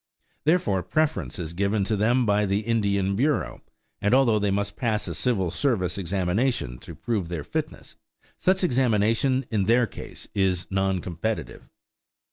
[0.45, 3.61] Therefore preference is given them by the Indian Bureau,
[4.01, 7.97] and although they must pass a civil service examination to prove their fitness,
[8.35, 11.69] such examination, in their case, is non competitive.